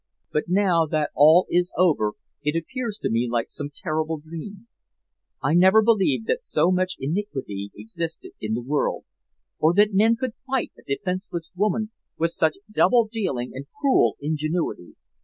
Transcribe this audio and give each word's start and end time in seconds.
But 0.31 0.45
now 0.47 0.87
that 0.87 1.11
all 1.13 1.45
is 1.51 1.71
over 1.77 2.13
it 2.41 2.55
appears 2.57 2.97
to 3.03 3.09
me 3.11 3.29
like 3.29 3.51
some 3.51 3.69
terrible 3.71 4.17
dream. 4.17 4.65
I 5.43 5.53
never 5.53 5.83
believed 5.83 6.25
that 6.25 6.41
so 6.41 6.71
much 6.71 6.95
iniquity 6.97 7.69
existed 7.75 8.31
in 8.41 8.55
the 8.55 8.63
world, 8.63 9.05
or 9.59 9.75
that 9.75 9.93
men 9.93 10.15
could 10.15 10.33
fight 10.47 10.71
a 10.75 10.81
defenseless 10.81 11.51
woman 11.55 11.91
with 12.17 12.31
such 12.31 12.57
double 12.71 13.09
dealing 13.11 13.51
and 13.53 13.67
cruel 13.79 14.17
ingenuity. 14.19 14.95